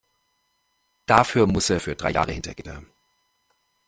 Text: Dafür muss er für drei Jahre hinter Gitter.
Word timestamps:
Dafür 1.05 1.45
muss 1.45 1.69
er 1.69 1.79
für 1.79 1.95
drei 1.95 2.09
Jahre 2.09 2.31
hinter 2.31 2.55
Gitter. 2.55 2.81